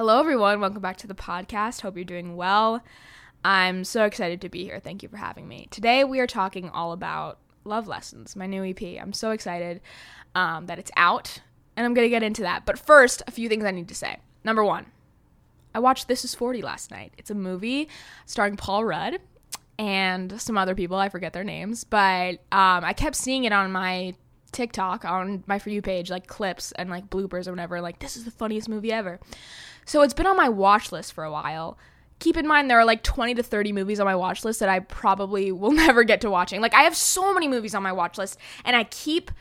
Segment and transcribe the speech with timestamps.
[0.00, 0.62] Hello, everyone.
[0.62, 1.82] Welcome back to the podcast.
[1.82, 2.82] Hope you're doing well.
[3.44, 4.80] I'm so excited to be here.
[4.80, 5.68] Thank you for having me.
[5.70, 8.98] Today, we are talking all about Love Lessons, my new EP.
[8.98, 9.82] I'm so excited
[10.34, 11.42] um, that it's out,
[11.76, 12.64] and I'm going to get into that.
[12.64, 14.16] But first, a few things I need to say.
[14.42, 14.86] Number one,
[15.74, 17.12] I watched This Is 40 last night.
[17.18, 17.86] It's a movie
[18.24, 19.18] starring Paul Rudd
[19.78, 20.96] and some other people.
[20.96, 24.14] I forget their names, but um, I kept seeing it on my
[24.52, 27.82] TikTok, on my For You page, like clips and like bloopers or whatever.
[27.82, 29.20] Like, this is the funniest movie ever.
[29.90, 31.76] So it's been on my watch list for a while.
[32.20, 34.68] Keep in mind, there are like 20 to 30 movies on my watch list that
[34.68, 36.60] I probably will never get to watching.
[36.60, 39.32] Like, I have so many movies on my watch list, and I keep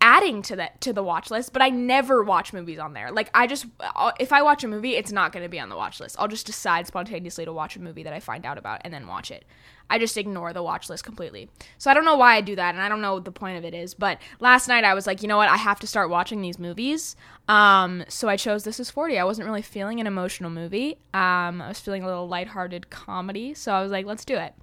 [0.00, 3.10] adding to that to the watch list but i never watch movies on there.
[3.10, 5.68] Like i just uh, if i watch a movie it's not going to be on
[5.68, 6.16] the watch list.
[6.18, 9.06] I'll just decide spontaneously to watch a movie that i find out about and then
[9.06, 9.44] watch it.
[9.90, 11.48] I just ignore the watch list completely.
[11.78, 13.58] So i don't know why i do that and i don't know what the point
[13.58, 15.48] of it is but last night i was like you know what?
[15.48, 17.16] I have to start watching these movies.
[17.48, 20.98] Um, so i chose this is 40 i wasn't really feeling an emotional movie.
[21.12, 24.54] Um, i was feeling a little lighthearted comedy so i was like let's do it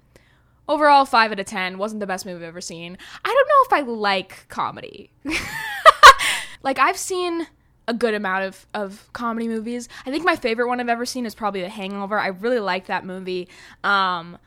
[0.68, 1.78] Overall, 5 out of 10.
[1.78, 2.98] Wasn't the best movie I've ever seen.
[3.24, 5.10] I don't know if I like comedy.
[6.62, 7.46] like, I've seen
[7.88, 9.88] a good amount of, of comedy movies.
[10.04, 12.18] I think my favorite one I've ever seen is probably The Hangover.
[12.18, 13.48] I really liked that movie.
[13.84, 14.38] Um,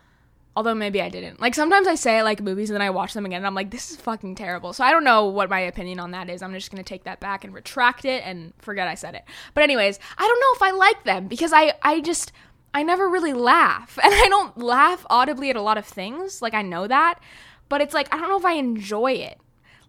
[0.55, 1.39] although maybe I didn't.
[1.39, 3.55] Like, sometimes I say I like movies and then I watch them again and I'm
[3.55, 4.73] like, this is fucking terrible.
[4.73, 6.41] So I don't know what my opinion on that is.
[6.41, 9.23] I'm just to take that back and retract it and forget I said it.
[9.53, 12.33] But, anyways, I don't know if I like them because I, I just.
[12.73, 13.97] I never really laugh.
[14.03, 16.41] And I don't laugh audibly at a lot of things.
[16.41, 17.19] Like, I know that.
[17.67, 19.39] But it's like, I don't know if I enjoy it.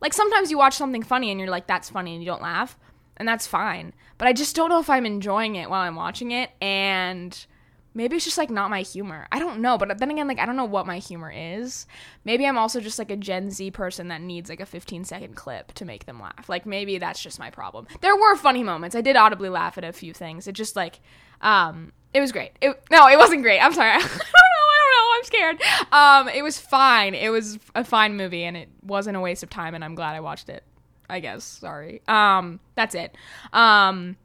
[0.01, 2.79] Like, sometimes you watch something funny and you're like, that's funny, and you don't laugh.
[3.17, 3.93] And that's fine.
[4.19, 6.51] But I just don't know if I'm enjoying it while I'm watching it.
[6.61, 7.47] And
[7.93, 9.27] maybe it's just like not my humor.
[9.31, 9.77] I don't know.
[9.77, 11.87] But then again, like, I don't know what my humor is.
[12.25, 15.37] Maybe I'm also just like a Gen Z person that needs like a 15 second
[15.37, 16.49] clip to make them laugh.
[16.49, 17.87] Like, maybe that's just my problem.
[18.01, 18.97] There were funny moments.
[18.97, 20.47] I did audibly laugh at a few things.
[20.49, 21.01] It just like,
[21.43, 22.53] um, it was great.
[22.61, 23.61] It, no, it wasn't great.
[23.61, 23.91] I'm sorry.
[23.93, 24.17] I don't know.
[24.17, 25.17] I don't know.
[25.17, 25.63] I'm scared.
[25.93, 27.15] Um, it was fine.
[27.15, 29.75] It was a fine movie, and it wasn't a waste of time.
[29.75, 30.65] And I'm glad I watched it.
[31.09, 31.45] I guess.
[31.45, 32.03] Sorry.
[32.09, 33.17] Um, that's it.
[33.53, 34.17] Um,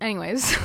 [0.00, 0.56] anyways.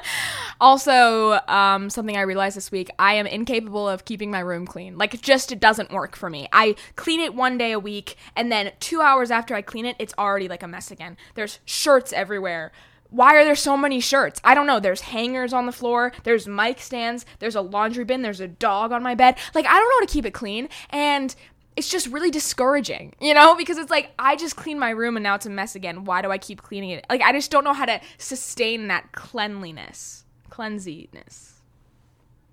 [0.60, 4.98] also, um, something I realized this week: I am incapable of keeping my room clean.
[4.98, 6.48] Like, it just it doesn't work for me.
[6.52, 9.94] I clean it one day a week, and then two hours after I clean it,
[10.00, 11.16] it's already like a mess again.
[11.34, 12.72] There's shirts everywhere
[13.10, 14.40] why are there so many shirts?
[14.44, 14.80] I don't know.
[14.80, 18.92] There's hangers on the floor, there's mic stands, there's a laundry bin, there's a dog
[18.92, 19.36] on my bed.
[19.54, 20.68] Like, I don't know how to keep it clean.
[20.90, 21.34] And
[21.76, 25.22] it's just really discouraging, you know, because it's like I just cleaned my room and
[25.24, 26.04] now it's a mess again.
[26.04, 27.06] Why do I keep cleaning it?
[27.10, 31.54] Like, I just don't know how to sustain that cleanliness, cleansiness.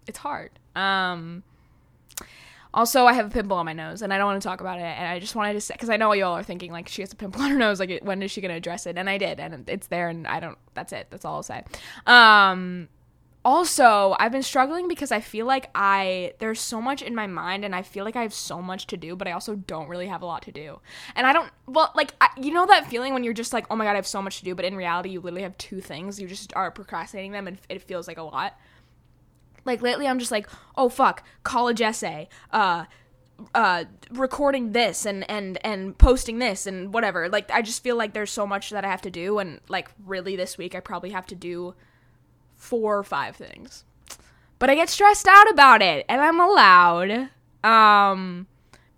[0.08, 0.52] It's hard.
[0.76, 1.44] Um,
[2.78, 4.78] also, I have a pimple on my nose, and I don't want to talk about
[4.78, 4.84] it.
[4.84, 7.12] And I just wanted to say, because I know y'all are thinking like she has
[7.12, 7.80] a pimple on her nose.
[7.80, 9.00] Like, when is she gonna address it?
[9.00, 10.10] And I did, and it's there.
[10.10, 10.60] And I don't.
[10.76, 11.08] That's it.
[11.10, 11.64] That's all I'll say.
[12.06, 12.88] Um,
[13.44, 17.66] also, I've been struggling because I feel like I there's so much in my mind,
[17.66, 20.06] and I feel like I have so much to do, but I also don't really
[20.06, 20.80] have a lot to do.
[21.16, 21.50] And I don't.
[21.66, 23.96] Well, like I, you know that feeling when you're just like, oh my god, I
[23.96, 26.22] have so much to do, but in reality, you literally have two things.
[26.22, 28.56] You just are procrastinating them, and it feels like a lot.
[29.68, 32.86] Like lately, I'm just like, oh fuck, college essay, uh,
[33.54, 37.30] uh, recording this and and and posting this and whatever.
[37.30, 39.90] Like I just feel like there's so much that I have to do, and like
[40.06, 41.76] really this week I probably have to do
[42.56, 43.84] four or five things.
[44.58, 47.30] But I get stressed out about it, and I'm allowed.
[47.64, 48.48] Um,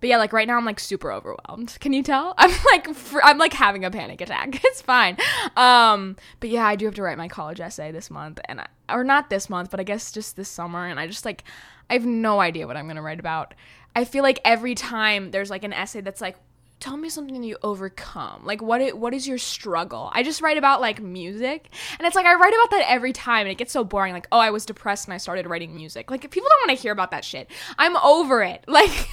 [0.00, 1.76] but yeah, like right now I'm like super overwhelmed.
[1.80, 2.34] Can you tell?
[2.38, 4.60] I'm like fr- I'm like having a panic attack.
[4.70, 5.16] It's fine.
[5.56, 8.66] Um, but yeah, I do have to write my college essay this month and I,
[8.88, 11.44] or not this month, but I guess just this summer and I just like
[11.88, 13.54] I have no idea what I'm going to write about.
[13.96, 16.36] I feel like every time there's like an essay that's like
[16.80, 18.44] tell me something you overcome.
[18.44, 20.10] Like what it, what is your struggle?
[20.12, 23.42] I just write about like music, and it's like I write about that every time,
[23.42, 24.12] and it gets so boring.
[24.12, 26.10] Like oh, I was depressed and I started writing music.
[26.10, 27.50] Like people don't want to hear about that shit.
[27.78, 28.64] I'm over it.
[28.80, 29.08] Like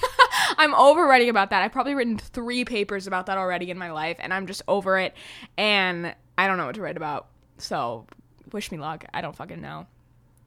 [0.56, 1.62] I'm over writing about that.
[1.62, 4.98] I've probably written three papers about that already in my life, and I'm just over
[4.98, 5.14] it.
[5.58, 7.26] And I don't know what to write about.
[7.58, 8.06] So
[8.52, 9.04] wish me luck.
[9.12, 9.86] I don't fucking know.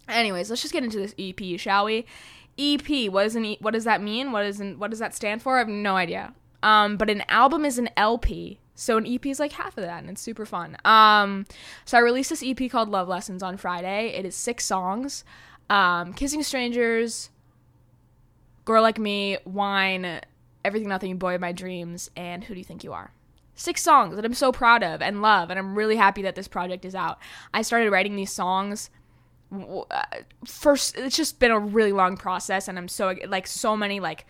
[0.07, 2.05] Anyways, let's just get into this EP, shall we?
[2.57, 3.11] EP.
[3.11, 4.31] What is an e- what does that mean?
[4.31, 5.57] What is an, what does that stand for?
[5.57, 6.33] I have no idea.
[6.63, 8.59] Um, but an album is an LP.
[8.75, 10.77] So an EP is like half of that, and it's super fun.
[10.85, 11.45] Um,
[11.85, 14.07] so I released this EP called Love Lessons on Friday.
[14.15, 15.23] It is six songs:
[15.69, 17.29] um, "Kissing Strangers,"
[18.65, 20.21] "Girl Like Me," "Wine,"
[20.65, 23.13] "Everything Nothing," "Boy of My Dreams," and "Who Do You Think You Are."
[23.53, 26.47] Six songs that I'm so proud of and love, and I'm really happy that this
[26.47, 27.19] project is out.
[27.53, 28.89] I started writing these songs
[29.53, 30.03] uh,
[30.45, 30.97] first.
[30.97, 34.25] It's just been a really long process, and I'm so like so many like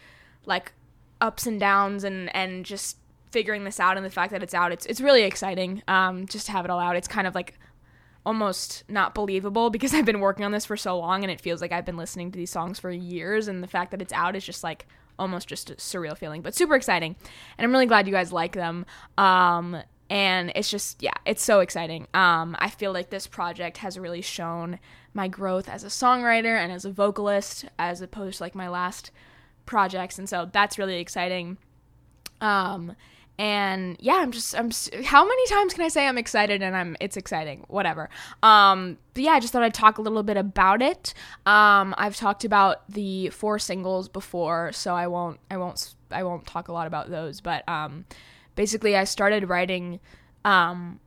[0.45, 0.73] like
[1.21, 2.97] ups and downs and and just
[3.31, 6.47] figuring this out and the fact that it's out it's it's really exciting um just
[6.47, 7.57] to have it all out it's kind of like
[8.25, 11.61] almost not believable because I've been working on this for so long and it feels
[11.61, 14.35] like I've been listening to these songs for years and the fact that it's out
[14.35, 14.85] is just like
[15.19, 17.15] almost just a surreal feeling, but super exciting.
[17.57, 18.85] And I'm really glad you guys like them.
[19.17, 19.77] Um,
[20.09, 22.07] and it's just yeah, it's so exciting.
[22.13, 24.79] Um, I feel like this project has really shown
[25.13, 29.11] my growth as a songwriter and as a vocalist as opposed to like my last
[29.65, 31.57] projects and so that's really exciting.
[32.39, 32.95] Um,
[33.41, 34.69] and yeah i'm just i'm
[35.03, 37.65] how many times can i say i'm excited and i'm it's exciting?
[37.69, 38.07] Whatever.
[38.43, 41.15] Um but yeah i just thought i'd talk a little bit about it.
[41.47, 46.45] Um i've talked about the four singles before so i won't i won't i won't
[46.45, 48.05] talk a lot about those but um
[48.55, 49.99] basically i started writing
[50.45, 50.99] um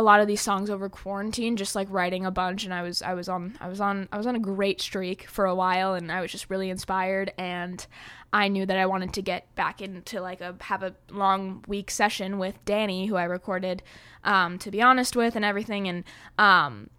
[0.00, 3.02] a lot of these songs over quarantine just like writing a bunch and i was
[3.02, 5.92] i was on i was on i was on a great streak for a while
[5.92, 7.86] and i was just really inspired and
[8.32, 11.90] I knew that I wanted to get back into like a have a long week
[11.90, 13.82] session with Danny, who I recorded,
[14.22, 15.88] um, to be honest with, and everything.
[15.88, 16.04] And
[16.38, 16.90] um,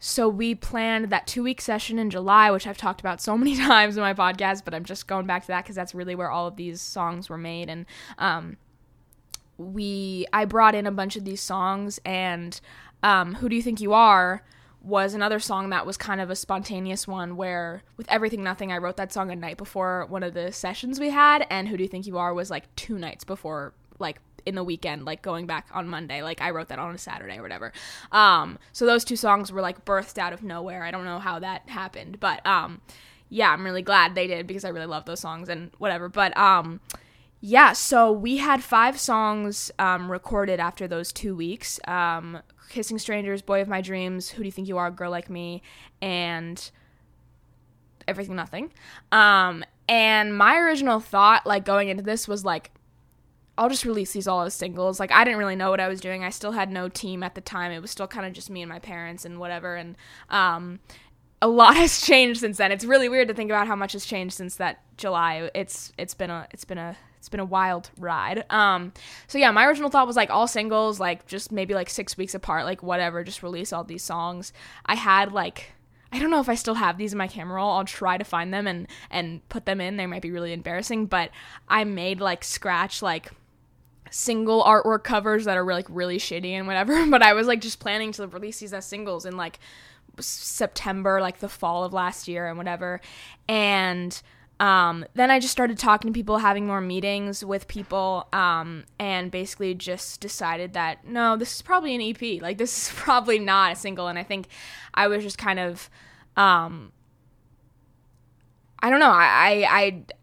[0.00, 3.56] so we planned that two week session in July, which I've talked about so many
[3.56, 6.30] times in my podcast, but I'm just going back to that because that's really where
[6.30, 7.68] all of these songs were made.
[7.68, 7.86] And
[8.18, 8.56] um,
[9.60, 12.60] we I brought in a bunch of these songs, and
[13.02, 14.42] um, who do you think you are?
[14.82, 18.78] was another song that was kind of a spontaneous one where with everything nothing i
[18.78, 21.82] wrote that song a night before one of the sessions we had and who do
[21.82, 25.46] you think you are was like two nights before like in the weekend like going
[25.46, 26.22] back on monday.
[26.22, 27.72] Like i wrote that on a saturday or whatever.
[28.12, 30.82] Um so those two songs were like birthed out of nowhere.
[30.82, 32.80] I don't know how that happened but um
[33.28, 36.08] yeah i'm really glad they did because i really love those songs and whatever.
[36.08, 36.80] But um
[37.40, 41.80] yeah, so we had five songs um, recorded after those two weeks.
[41.88, 45.30] Um, Kissing Strangers, Boy of My Dreams, Who Do You Think You Are, Girl Like
[45.30, 45.62] Me,
[46.02, 46.70] and
[48.06, 48.72] Everything Nothing.
[49.10, 52.70] Um, and my original thought, like going into this, was like,
[53.56, 55.00] I'll just release these all as singles.
[55.00, 56.22] Like I didn't really know what I was doing.
[56.22, 57.72] I still had no team at the time.
[57.72, 59.76] It was still kind of just me and my parents and whatever.
[59.76, 59.96] And
[60.28, 60.80] um,
[61.42, 62.70] a lot has changed since then.
[62.70, 65.50] It's really weird to think about how much has changed since that July.
[65.54, 68.44] It's it's been a it's been a it's been a wild ride.
[68.48, 68.94] Um,
[69.26, 72.34] so yeah, my original thought was like all singles, like just maybe like six weeks
[72.34, 74.54] apart, like whatever, just release all these songs.
[74.86, 75.72] I had like
[76.12, 77.72] I don't know if I still have these in my camera roll.
[77.72, 79.98] I'll try to find them and and put them in.
[79.98, 81.30] They might be really embarrassing, but
[81.68, 83.30] I made like scratch like
[84.10, 87.06] single artwork covers that are like really shitty and whatever.
[87.10, 89.60] But I was like just planning to release these as singles in like
[90.18, 93.02] September, like the fall of last year and whatever.
[93.46, 94.20] And
[94.60, 99.30] um, then I just started talking to people, having more meetings with people, um, and
[99.30, 102.42] basically just decided that no, this is probably an EP.
[102.42, 104.06] Like this is probably not a single.
[104.06, 104.48] And I think
[104.92, 105.88] I was just kind of,
[106.36, 106.92] um,
[108.80, 109.10] I don't know.
[109.10, 109.66] I,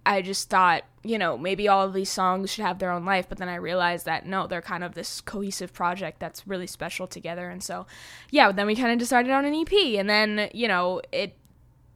[0.06, 3.06] I I just thought you know maybe all of these songs should have their own
[3.06, 6.68] life, but then I realized that no, they're kind of this cohesive project that's really
[6.68, 7.50] special together.
[7.50, 7.88] And so,
[8.30, 11.36] yeah, then we kind of decided on an EP, and then you know it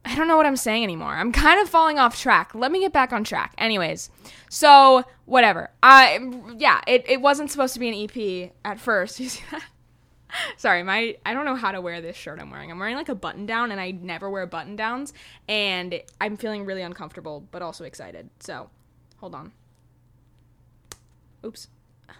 [0.04, 1.12] I don't know what I'm saying anymore.
[1.12, 2.54] I'm kind of falling off track.
[2.54, 3.54] Let me get back on track.
[3.56, 4.10] Anyways,
[4.48, 5.70] so whatever.
[5.82, 6.18] I
[6.58, 9.20] yeah, it, it wasn't supposed to be an EP at first.
[9.22, 9.62] You see that?
[10.56, 12.70] Sorry, my I don't know how to wear this shirt I'm wearing.
[12.70, 15.12] I'm wearing like a button down and I never wear button downs
[15.46, 18.30] and I'm feeling really uncomfortable but also excited.
[18.40, 18.70] So,
[19.18, 19.52] hold on.
[21.44, 21.68] Oops.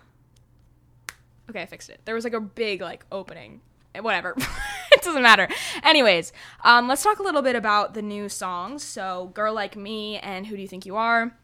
[1.51, 2.01] Okay, I fixed it.
[2.05, 3.61] There was like a big like opening.
[3.95, 4.37] Eh, whatever.
[5.03, 5.49] it doesn't matter.
[5.83, 6.33] Anyways,
[6.65, 8.83] um, let's talk a little bit about the new songs.
[8.83, 11.37] So, Girl Like Me and Who Do You Think You Are?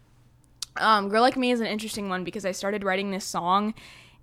[0.77, 3.75] Um, Girl Like Me is an interesting one because I started writing this song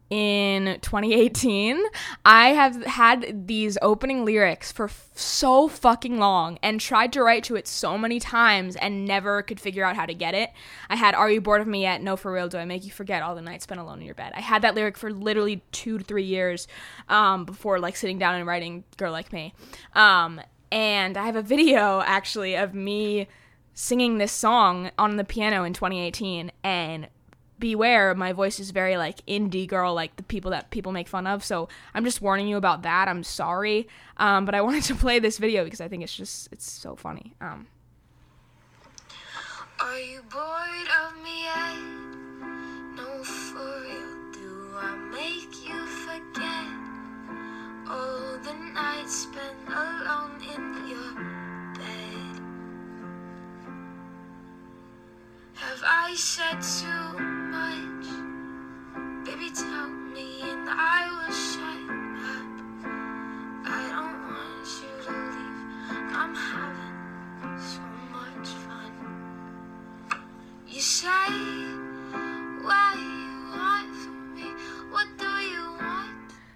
[0.09, 1.81] in 2018.
[2.24, 7.43] I have had these opening lyrics for f- so fucking long and tried to write
[7.45, 10.51] to it so many times and never could figure out how to get it.
[10.89, 12.01] I had Are You Bored of Me Yet?
[12.01, 14.15] No, for real, do I make you forget all the nights spent alone in your
[14.15, 14.33] bed?
[14.35, 16.67] I had that lyric for literally two to three years
[17.09, 19.53] um, before like sitting down and writing Girl Like Me.
[19.93, 20.39] Um,
[20.71, 23.27] and I have a video actually of me
[23.74, 27.07] singing this song on the piano in 2018 and
[27.59, 31.25] beware my voice is very like indie girl like the people that people make fun
[31.25, 33.88] of so i'm just warning you about that i'm sorry.
[34.17, 36.95] Um, but i wanted to play this video because i think it's just it's so
[36.95, 37.67] funny um.
[39.79, 41.75] are you bored of me yet?
[42.95, 46.67] No for real do i make you forget
[47.88, 51.13] all the nights spent alone in your
[51.75, 52.25] bed
[55.55, 58.05] have i said too much?
[59.25, 61.81] Baby, tell me and I will shut
[62.29, 62.47] up.
[63.65, 64.14] I don't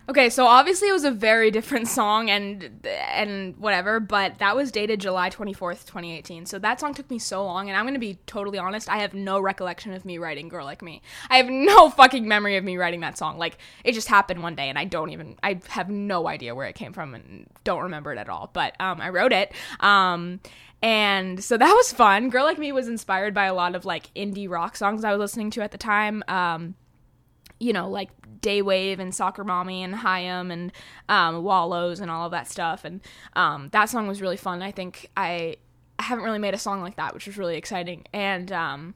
[0.10, 4.72] Okay, so obviously it was a very different song and and whatever, but that was
[4.72, 6.48] dated July 24th, 2018.
[6.48, 8.98] So that song took me so long and I'm going to be totally honest, I
[8.98, 11.04] have no recollection of me writing Girl Like Me.
[11.30, 13.38] I have no fucking memory of me writing that song.
[13.38, 16.66] Like it just happened one day and I don't even I have no idea where
[16.66, 18.50] it came from and don't remember it at all.
[18.52, 19.54] But um I wrote it.
[19.80, 20.40] Um
[20.82, 22.32] and so that was fun.
[22.32, 25.20] Girl Like Me was inspired by a lot of like indie rock songs I was
[25.20, 26.24] listening to at the time.
[26.28, 26.74] Um
[27.60, 28.10] you know, like
[28.42, 30.72] Daywave and Soccer Mommy and Haim and
[31.08, 32.86] um, Wallows and all of that stuff.
[32.86, 33.02] And
[33.36, 34.62] um, that song was really fun.
[34.62, 35.58] I think I,
[35.98, 38.06] I haven't really made a song like that, which was really exciting.
[38.14, 38.96] And um,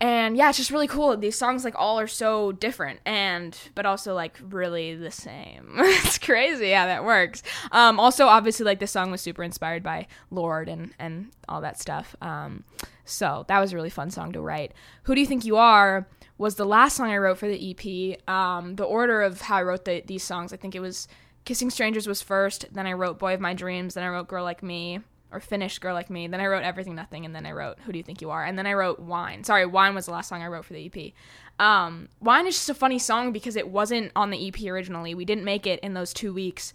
[0.00, 1.16] and yeah, it's just really cool.
[1.16, 5.74] These songs like all are so different and but also like really the same.
[5.78, 7.42] it's crazy how that works.
[7.70, 11.80] Um, also, obviously, like this song was super inspired by Lorde and and all that
[11.80, 12.16] stuff.
[12.20, 12.64] Um,
[13.04, 14.72] so that was a really fun song to write.
[15.04, 16.06] Who do you think you are?
[16.38, 18.28] Was the last song I wrote for the EP.
[18.28, 21.08] Um, the order of how I wrote the, these songs, I think it was
[21.44, 24.44] Kissing Strangers was first, then I wrote Boy of My Dreams, then I wrote Girl
[24.44, 25.00] Like Me,
[25.32, 27.92] or finished Girl Like Me, then I wrote Everything Nothing, and then I wrote Who
[27.92, 29.42] Do You Think You Are, and then I wrote Wine.
[29.42, 31.12] Sorry, Wine was the last song I wrote for the EP.
[31.64, 35.14] Um, Wine is just a funny song because it wasn't on the EP originally.
[35.14, 36.74] We didn't make it in those two weeks.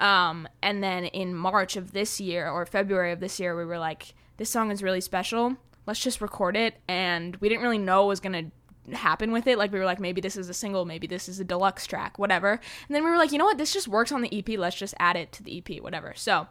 [0.00, 3.78] Um, and then in March of this year, or February of this year, we were
[3.78, 5.56] like, this song is really special.
[5.86, 6.76] Let's just record it.
[6.88, 8.50] And we didn't really know it was going to
[8.94, 9.58] happen with it.
[9.58, 12.18] Like we were like, maybe this is a single, maybe this is a deluxe track,
[12.18, 12.52] whatever.
[12.52, 13.58] And then we were like, you know what?
[13.58, 14.58] This just works on the EP.
[14.58, 16.12] Let's just add it to the EP, whatever.
[16.16, 16.46] So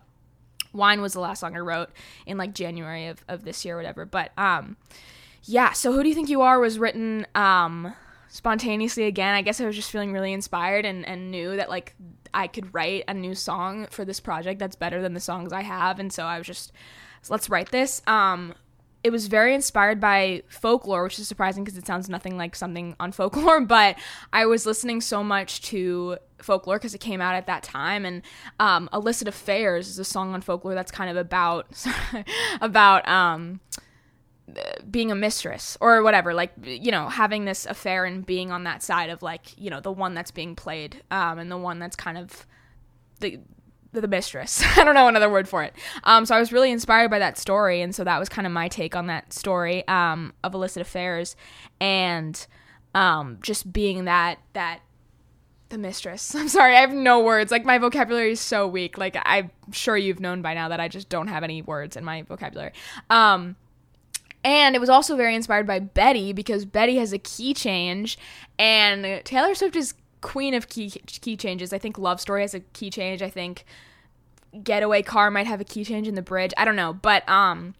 [0.74, 1.90] Wine was the last song I wrote
[2.26, 4.06] in like January of, of this year, whatever.
[4.06, 4.78] But um
[5.44, 7.94] yeah, so Who Do You Think You Are was written um
[8.30, 9.34] spontaneously again.
[9.34, 11.96] I guess I was just feeling really inspired and, and knew that like
[12.34, 15.62] I could write a new song for this project that's better than the songs I
[15.62, 16.00] have.
[16.00, 16.72] And so I was just
[17.30, 18.02] let's write this.
[18.08, 18.54] Um
[19.08, 22.94] it was very inspired by folklore, which is surprising because it sounds nothing like something
[23.00, 23.62] on folklore.
[23.62, 23.96] But
[24.34, 28.22] I was listening so much to folklore because it came out at that time, and
[28.60, 31.68] um, "Illicit Affairs" is a song on folklore that's kind of about
[32.62, 33.62] about um,
[34.92, 38.84] being a mistress or whatever, like you know, having this affair and being on that
[38.84, 41.96] side of like you know the one that's being played um, and the one that's
[41.96, 42.46] kind of
[43.22, 43.40] the
[44.02, 44.64] the mistress.
[44.78, 45.74] I don't know another word for it.
[46.04, 48.54] Um, so I was really inspired by that story, and so that was kind of
[48.54, 51.36] my take on that story um, of illicit affairs,
[51.80, 52.46] and
[52.96, 54.80] um, just being that that
[55.70, 56.34] the mistress.
[56.36, 57.52] I'm sorry, I have no words.
[57.52, 58.98] Like my vocabulary is so weak.
[58.98, 62.04] Like I'm sure you've known by now that I just don't have any words in
[62.04, 62.72] my vocabulary.
[63.10, 63.56] Um,
[64.44, 68.18] and it was also very inspired by Betty because Betty has a key change,
[68.58, 71.74] and Taylor Swift is queen of key key changes.
[71.74, 73.22] I think Love Story has a key change.
[73.22, 73.66] I think
[74.64, 76.54] Getaway Car might have a key change in the bridge.
[76.58, 77.76] I don't know, but um,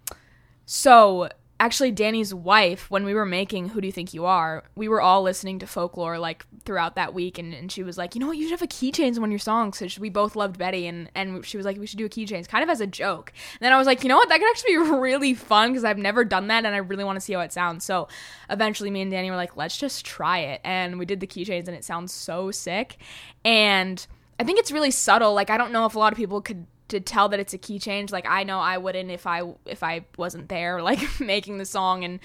[0.66, 4.88] so actually Danny's wife, when we were making Who Do You Think You Are, we
[4.88, 8.22] were all listening to folklore like throughout that week and, and she was like, you
[8.22, 9.78] know what, you should have a key change in one of your songs.
[9.78, 12.26] So we both loved Betty and, and she was like, we should do a key
[12.26, 13.34] change, kind of as a joke.
[13.54, 15.84] And then I was like, you know what, that could actually be really fun because
[15.84, 17.84] I've never done that and I really want to see how it sounds.
[17.84, 18.08] So
[18.50, 20.62] eventually me and Danny were like, let's just try it.
[20.64, 22.98] And we did the key change and it sounds so sick.
[23.44, 24.06] And
[24.40, 25.34] I think it's really subtle.
[25.34, 27.58] Like I don't know if a lot of people could to tell that it's a
[27.58, 31.58] key change like i know i wouldn't if i if i wasn't there like making
[31.58, 32.20] the song and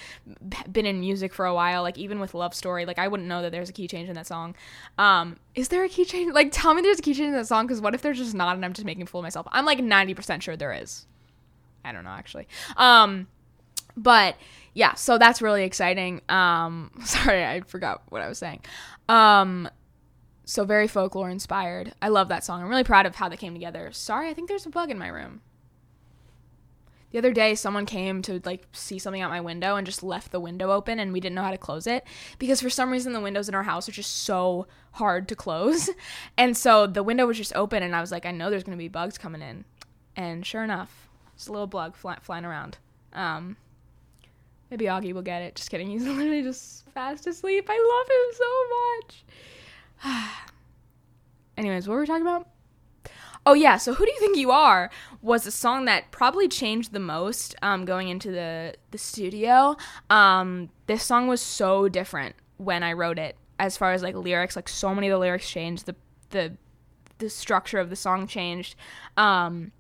[0.71, 3.43] been in music for a while like even with love story like i wouldn't know
[3.43, 4.55] that there's a key change in that song.
[4.99, 7.47] Um is there a key change like tell me there's a key change in that
[7.47, 9.47] song because what if there's just not and i'm just making fool of myself?
[9.51, 11.07] I'm like 90% sure there is.
[11.85, 12.47] I don't know actually.
[12.77, 13.27] Um
[13.97, 14.37] but
[14.75, 16.21] yeah so that's really exciting.
[16.29, 18.61] Um sorry i forgot what i was saying.
[19.09, 19.69] Um
[20.45, 21.95] so very folklore inspired.
[22.03, 22.63] I love that song.
[22.63, 23.91] I'm really proud of how they came together.
[23.93, 25.41] Sorry, I think there's a bug in my room.
[27.13, 30.33] The other day someone came to like see something out my window and just left
[30.33, 32.05] the window open and we didn't know how to close it
[32.39, 35.91] because for some reason the windows in our house are just so hard to close.
[36.39, 38.77] And so the window was just open and I was like I know there's going
[38.77, 39.67] to be bugs coming in.
[40.17, 42.79] And sure enough, it's a little bug fly- flying around.
[43.13, 43.59] Um
[44.71, 45.55] maybe Augie will get it.
[45.55, 45.91] Just kidding.
[45.91, 47.67] He's literally just fast asleep.
[47.69, 49.25] I love him so much.
[51.57, 52.49] Anyways, what were we talking about?
[53.45, 54.89] Oh yeah, so who do you think you are
[55.21, 59.77] was a song that probably changed the most um, going into the the studio.
[60.11, 64.55] Um, this song was so different when I wrote it, as far as like lyrics.
[64.55, 65.87] Like so many of the lyrics changed.
[65.87, 65.97] The
[66.31, 66.57] the
[67.19, 68.77] the structure of the song changed.
[69.17, 69.73] Um,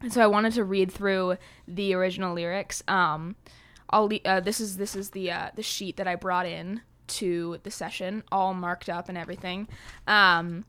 [0.00, 1.36] and so I wanted to read through
[1.68, 2.82] the original lyrics.
[2.88, 3.36] Um,
[3.90, 7.58] I'll uh, this is this is the uh, the sheet that I brought in to
[7.62, 9.68] the session, all marked up and everything.
[10.06, 10.64] Um,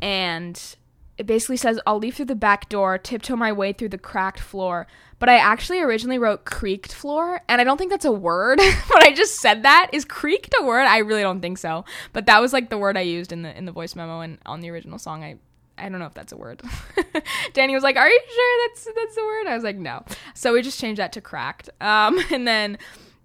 [0.00, 0.76] and
[1.16, 4.40] it basically says, I'll leave through the back door, tiptoe my way through the cracked
[4.40, 4.86] floor.
[5.18, 9.02] But I actually originally wrote creaked floor, and I don't think that's a word, but
[9.02, 9.90] I just said that.
[9.92, 10.86] Is creaked a word?
[10.86, 11.84] I really don't think so.
[12.12, 14.38] But that was like the word I used in the in the voice memo and
[14.44, 15.22] on the original song.
[15.22, 15.36] I
[15.78, 16.62] I don't know if that's a word.
[17.52, 20.52] Danny was like, "Are you sure that's that's the word?" I was like, "No." So
[20.52, 21.70] we just changed that to cracked.
[21.80, 22.78] Um, and then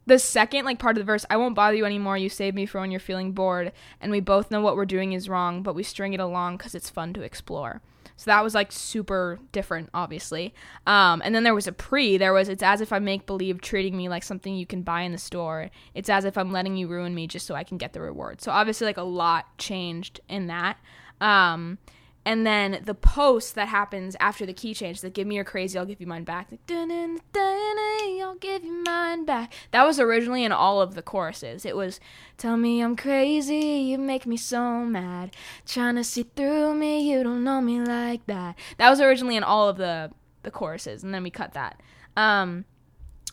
[0.10, 2.18] the second like part of the verse, "I won't bother you anymore.
[2.18, 5.14] You save me for when you're feeling bored, and we both know what we're doing
[5.14, 7.82] is wrong, but we string it along because it's fun to explore."
[8.20, 10.54] So that was like super different, obviously.
[10.86, 12.18] Um, and then there was a pre.
[12.18, 15.04] There was it's as if I make believe treating me like something you can buy
[15.04, 15.70] in the store.
[15.94, 18.42] It's as if I'm letting you ruin me just so I can get the reward.
[18.42, 20.78] So obviously like a lot changed in that.
[21.22, 21.78] Um,
[22.26, 25.78] and then the post that happens after the key change that give me your crazy
[25.78, 26.50] i'll give you mine back.
[28.22, 29.54] I'll give you mine back.
[29.72, 31.66] That was originally in all of the choruses.
[31.66, 32.00] It was
[32.38, 35.36] tell me i'm crazy you make me so mad.
[35.66, 38.56] Trying to see through me you don't know me like that.
[38.78, 40.12] That was originally in all of the
[40.44, 41.82] the choruses and then we cut that.
[42.16, 42.66] Um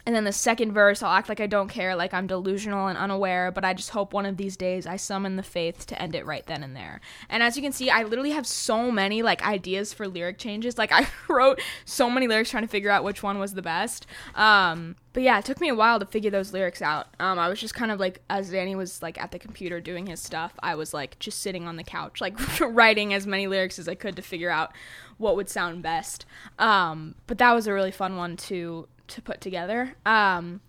[0.06, 2.96] and then the second verse, I'll act like I don't care, like I'm delusional and
[2.96, 6.14] unaware, but I just hope one of these days I summon the faith to end
[6.14, 7.00] it right then and there.
[7.28, 10.78] And as you can see, I literally have so many like ideas for lyric changes.
[10.78, 14.06] Like I wrote so many lyrics trying to figure out which one was the best.
[14.36, 17.08] Um, but yeah, it took me a while to figure those lyrics out.
[17.18, 20.06] Um, I was just kind of like, as Danny was like at the computer doing
[20.06, 23.76] his stuff, I was like just sitting on the couch, like writing as many lyrics
[23.80, 24.72] as I could to figure out
[25.18, 26.26] what would sound best.
[26.60, 29.94] Um, but that was a really fun one to to put together.
[30.04, 30.60] Um,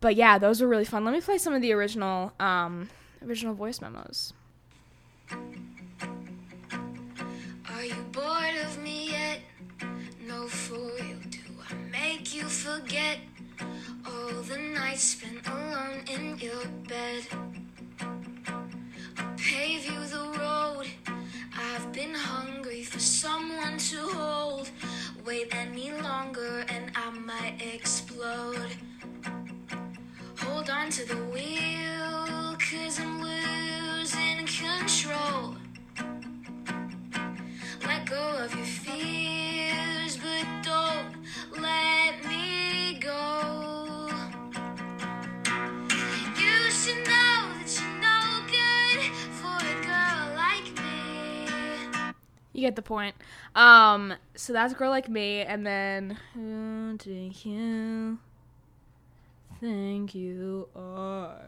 [0.00, 1.04] but yeah, those were really fun.
[1.04, 2.88] Let me play some of the original um,
[3.24, 4.32] original voice memos.
[7.68, 9.40] Are you bored of me yet?
[10.26, 13.18] No, for real, do I make you forget
[14.06, 17.26] all the nights spent alone in your bed?
[19.18, 20.86] I'll pave you the road.
[21.58, 24.70] I've been hungry for someone to hold.
[25.26, 28.70] Wait any longer and I might explode.
[30.38, 35.56] Hold on to the wheel, cause I'm losing control.
[37.84, 41.16] Let go of your fears, but don't
[41.60, 44.08] let me go.
[46.38, 49.00] You should know that you're no good
[49.32, 52.14] for a girl like me.
[52.52, 53.16] You get the point.
[53.56, 58.18] Um, so that's a girl like me, and then who do you
[59.58, 61.40] think you are?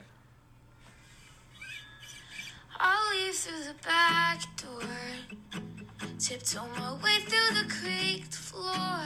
[2.80, 4.80] I'll leave through the back door,
[6.18, 9.00] tiptoe my way through the creaked floor.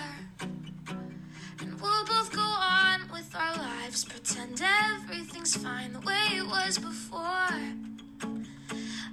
[1.58, 6.78] And we'll both go on with our lives, pretend everything's fine the way it was
[6.78, 7.18] before.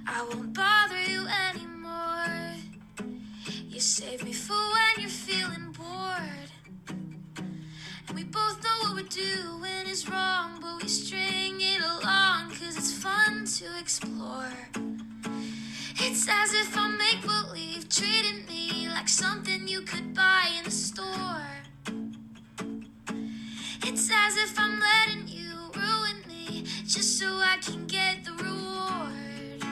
[0.06, 1.49] I won't bother you anymore.
[3.80, 6.50] You save me for when you're feeling bored.
[6.90, 12.76] And we both know what we're doing is wrong, but we string it along cause
[12.76, 14.52] it's fun to explore.
[15.98, 20.70] It's as if I make believe treating me like something you could buy in the
[20.70, 21.48] store.
[23.84, 29.62] It's as if I'm letting you ruin me just so I can get the reward.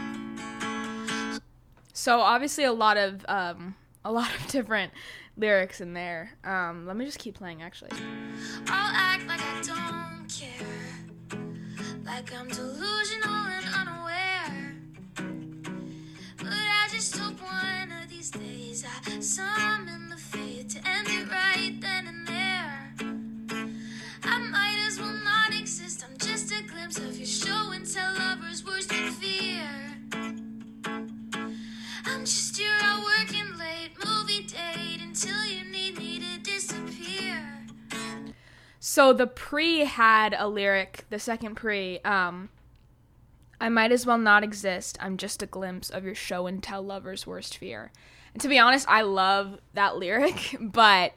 [1.93, 3.75] So obviously a lot of um,
[4.09, 4.91] a lot of different
[5.37, 6.31] lyrics in there.
[6.43, 7.91] Um, let me just keep playing actually.
[8.67, 10.67] I'll act like I don't care,
[12.05, 14.75] like I'm delusional and unaware.
[16.39, 19.11] But I just hope one of these days I
[38.91, 42.49] So the pre had a lyric, the second pre, um,
[43.61, 44.97] I might as well not exist.
[44.99, 47.93] I'm just a glimpse of your show and tell lover's worst fear.
[48.33, 51.13] And to be honest, I love that lyric, but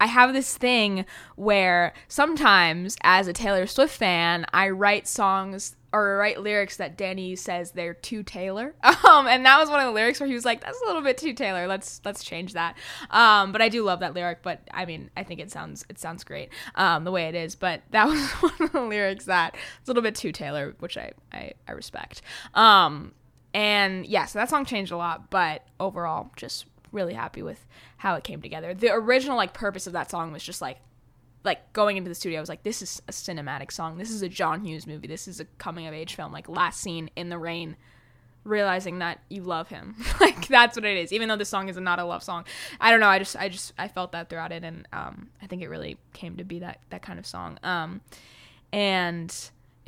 [0.00, 1.04] I have this thing
[1.36, 7.34] where sometimes, as a Taylor Swift fan, I write songs or write lyrics that Danny
[7.34, 8.74] says they're too Taylor.
[9.08, 11.00] Um, and that was one of the lyrics where he was like, "That's a little
[11.00, 11.66] bit too Taylor.
[11.66, 12.76] Let's let's change that."
[13.10, 14.42] Um, but I do love that lyric.
[14.42, 17.54] But I mean, I think it sounds it sounds great um, the way it is.
[17.54, 20.98] But that was one of the lyrics that it's a little bit too Taylor, which
[20.98, 22.20] I I, I respect.
[22.52, 23.12] Um,
[23.54, 27.66] and yeah, so that song changed a lot, but overall, just really happy with
[27.98, 28.74] how it came together.
[28.74, 30.78] The original like purpose of that song was just like
[31.44, 33.98] like going into the studio I was like this is a cinematic song.
[33.98, 35.06] This is a John Hughes movie.
[35.06, 37.76] This is a coming of age film like last scene in the rain
[38.44, 39.94] realizing that you love him.
[40.20, 41.12] like that's what it is.
[41.12, 42.44] Even though this song is not a love song.
[42.80, 45.46] I don't know, I just I just I felt that throughout it and um I
[45.46, 47.58] think it really came to be that that kind of song.
[47.62, 48.00] Um
[48.72, 49.34] and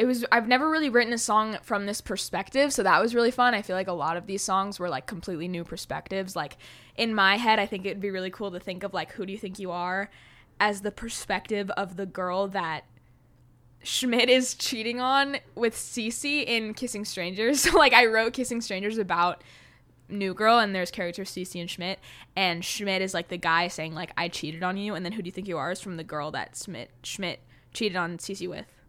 [0.01, 3.31] it was I've never really written a song from this perspective, so that was really
[3.31, 3.53] fun.
[3.53, 6.35] I feel like a lot of these songs were like completely new perspectives.
[6.35, 6.57] Like
[6.97, 9.33] in my head, I think it'd be really cool to think of like who do
[9.33, 10.09] you think you are
[10.59, 12.85] as the perspective of the girl that
[13.83, 17.61] Schmidt is cheating on with Cece in Kissing Strangers.
[17.71, 19.45] So like I wrote Kissing Strangers about
[20.09, 21.99] New Girl and there's characters Cece and Schmidt
[22.35, 25.21] and Schmidt is like the guy saying like I cheated on you and then who
[25.21, 27.41] do you think you are is from the girl that Schmidt Schmidt
[27.75, 28.80] cheated on Cece with.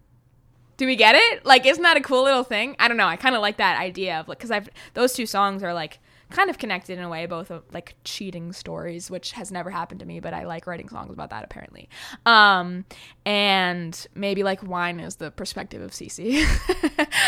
[0.81, 1.45] Do we get it?
[1.45, 2.75] Like, isn't that a cool little thing?
[2.79, 3.05] I don't know.
[3.05, 5.99] I kind of like that idea of like, because I've those two songs are like
[6.31, 9.99] kind of connected in a way, both of like cheating stories, which has never happened
[9.99, 11.87] to me, but I like writing songs about that apparently.
[12.25, 12.85] Um,
[13.27, 16.43] and maybe like wine is the perspective of Cece.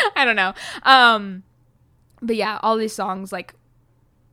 [0.16, 0.56] I don't know.
[0.82, 1.44] Um,
[2.24, 3.54] but yeah, all these songs like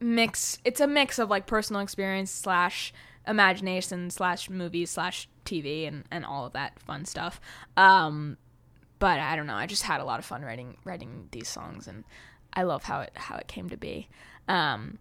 [0.00, 0.56] mix.
[0.64, 2.94] It's a mix of like personal experience slash
[3.26, 7.38] imagination slash movies slash TV and and all of that fun stuff.
[7.76, 8.38] Um,
[9.00, 9.56] but I don't know.
[9.56, 12.04] I just had a lot of fun writing writing these songs, and
[12.52, 14.08] I love how it how it came to be.
[14.46, 14.98] Um,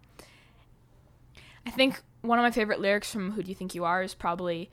[1.67, 4.15] I think one of my favorite lyrics from "Who Do You Think You Are" is
[4.15, 4.71] probably.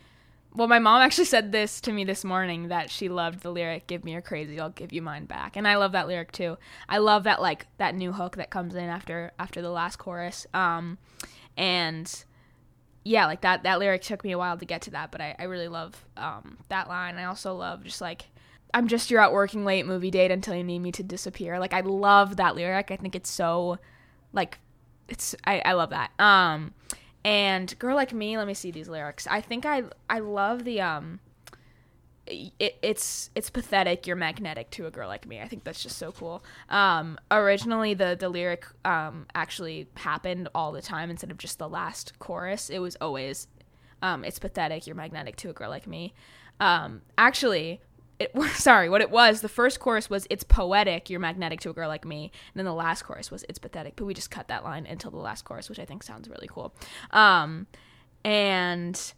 [0.54, 3.88] Well, my mom actually said this to me this morning that she loved the lyric
[3.88, 6.56] "Give me your crazy, I'll give you mine back," and I love that lyric too.
[6.88, 10.46] I love that like that new hook that comes in after after the last chorus.
[10.54, 10.98] Um,
[11.58, 12.24] and
[13.04, 15.34] yeah, like that that lyric took me a while to get to that, but I,
[15.38, 17.16] I really love um, that line.
[17.16, 18.26] I also love just like
[18.76, 21.58] I'm just your out working late movie date until you need me to disappear.
[21.58, 22.90] Like I love that lyric.
[22.90, 23.78] I think it's so
[24.34, 24.58] like
[25.08, 26.10] it's I, I love that.
[26.20, 26.74] Um
[27.24, 29.26] and girl like me, let me see these lyrics.
[29.26, 31.20] I think I I love the um
[32.26, 35.96] it, it's it's pathetic you're magnetic to a girl like me i think that's just
[35.96, 41.38] so cool um originally the the lyric um actually happened all the time instead of
[41.38, 43.46] just the last chorus it was always
[44.02, 46.12] um it's pathetic you're magnetic to a girl like me
[46.58, 47.80] um actually
[48.18, 51.72] it sorry what it was the first chorus was it's poetic you're magnetic to a
[51.72, 52.24] girl like me.
[52.24, 53.96] And then the last chorus was it's pathetic.
[53.96, 56.48] But we just cut that line until the last chorus which i think sounds really
[56.48, 56.74] cool.
[57.10, 57.66] Um
[58.24, 59.12] and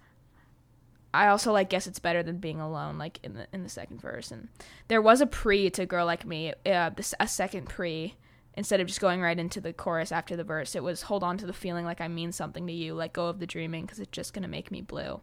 [1.14, 4.00] i also like guess it's better than being alone like in the in the second
[4.00, 4.30] verse.
[4.30, 4.48] And
[4.88, 8.16] there was a pre to girl like me uh this a second pre.
[8.54, 11.38] Instead of just going right into the chorus after the verse it was hold on
[11.38, 12.94] to the feeling like i mean something to you.
[12.94, 15.20] Let go of the dreaming because it's just gonna make me blue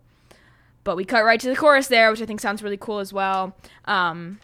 [0.86, 3.12] but we cut right to the chorus there, which I think sounds really cool as
[3.12, 3.58] well.
[3.84, 4.39] Um,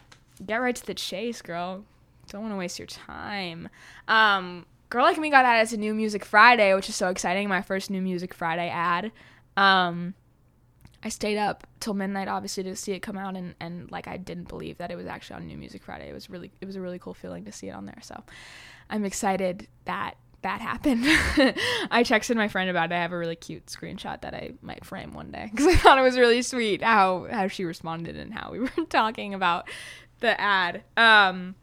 [0.45, 1.85] get right to the chase, girl.
[2.27, 3.69] Don't want to waste your time.
[4.09, 7.47] Um, Girl Like Me got added to New Music Friday, which is so exciting.
[7.47, 9.11] My first New Music Friday ad.
[9.55, 10.15] Um,
[11.03, 14.17] I stayed up till midnight, obviously, to see it come out, and, and like I
[14.17, 16.09] didn't believe that it was actually on New Music Friday.
[16.09, 17.99] It was really it was a really cool feeling to see it on there.
[18.01, 18.23] So
[18.89, 21.03] I'm excited that that happened.
[21.91, 22.95] I texted my friend about it.
[22.95, 25.97] I have a really cute screenshot that I might frame one day because I thought
[25.97, 29.69] it was really sweet how how she responded and how we were talking about
[30.19, 30.83] the ad.
[30.97, 31.55] Um,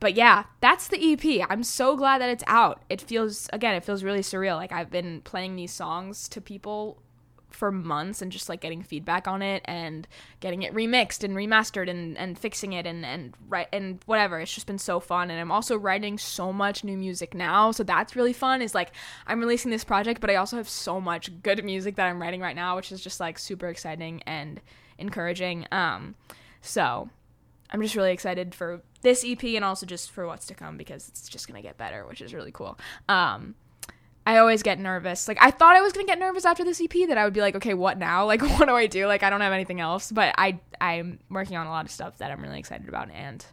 [0.00, 1.46] but yeah, that's the EP.
[1.48, 2.82] I'm so glad that it's out.
[2.88, 4.56] It feels again, it feels really surreal.
[4.56, 7.02] Like I've been playing these songs to people
[7.56, 10.06] for months and just like getting feedback on it and
[10.40, 14.38] getting it remixed and remastered and, and fixing it and and right and whatever.
[14.38, 17.82] It's just been so fun and i'm also writing so much new music now so
[17.82, 18.92] that's really fun is like
[19.26, 22.40] i'm releasing this project but i also have so much good music that i'm writing
[22.40, 24.60] right now which is just like super exciting and
[24.98, 26.14] encouraging um
[26.60, 27.08] so
[27.70, 31.08] i'm just really excited for this ep and also just for what's to come because
[31.08, 33.54] it's just gonna get better which is really cool um
[34.26, 35.28] I always get nervous.
[35.28, 37.40] Like I thought I was gonna get nervous after this EP that I would be
[37.40, 38.26] like, okay, what now?
[38.26, 39.06] Like what do I do?
[39.06, 40.10] Like I don't have anything else.
[40.10, 43.46] But I I'm working on a lot of stuff that I'm really excited about and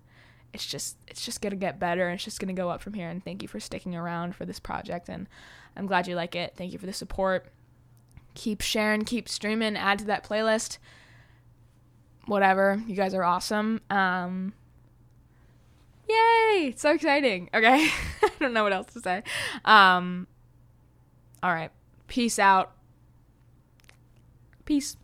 [0.52, 3.08] it's just it's just gonna get better and it's just gonna go up from here
[3.08, 5.28] and thank you for sticking around for this project and
[5.78, 6.56] I'm glad you like it.
[6.56, 7.46] Thank you for the support.
[8.34, 10.80] Keep sharing, keep streaming, add to that playlist.
[12.26, 12.82] Whatever.
[12.88, 13.80] You guys are awesome.
[13.92, 14.54] Um
[16.10, 16.74] Yay!
[16.76, 17.50] So exciting.
[17.54, 17.90] Okay.
[18.24, 19.22] I don't know what else to say.
[19.66, 20.28] Um
[21.44, 21.72] all right.
[22.08, 22.72] Peace out.
[24.66, 24.96] Peace.